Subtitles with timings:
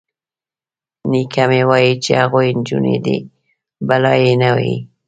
[1.09, 3.17] _نيکه مې وايي چې هغوی نجونې دي،
[3.87, 4.77] بلا يې نه وهي.